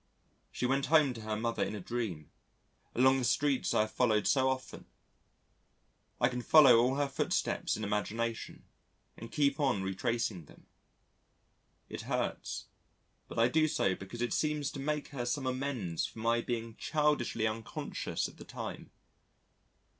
She 0.51 0.65
went 0.65 0.87
home 0.87 1.13
to 1.13 1.21
her 1.21 1.35
mother 1.35 1.63
in 1.63 1.75
a 1.75 1.79
dream, 1.79 2.31
along 2.95 3.19
the 3.19 3.23
streets 3.23 3.71
I 3.71 3.81
have 3.81 3.91
followed 3.91 4.25
so 4.25 4.49
often. 4.49 4.87
I 6.19 6.27
can 6.27 6.41
follow 6.41 6.77
all 6.79 6.95
her 6.95 7.07
footsteps 7.07 7.77
in 7.77 7.83
imagination 7.83 8.63
and 9.15 9.31
keep 9.31 9.59
on 9.59 9.83
retracing 9.83 10.45
them. 10.45 10.65
It 11.87 12.09
hurts, 12.09 12.65
but 13.27 13.37
I 13.37 13.47
do 13.47 13.67
so 13.67 13.93
because 13.93 14.23
it 14.23 14.33
seems 14.33 14.71
to 14.71 14.79
make 14.79 15.09
her 15.09 15.23
some 15.27 15.45
amends 15.45 16.07
for 16.07 16.17
my 16.17 16.41
being 16.41 16.77
childishly 16.77 17.45
unconscious 17.45 18.27
at 18.27 18.37
the 18.37 18.43
time. 18.43 18.89